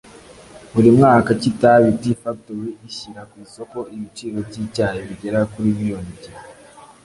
[0.73, 6.39] Buri mwaka Kitabi Tea Factory ishyira ku isoko ibiro by’icyayi bigera kuri miliyoni ebyiri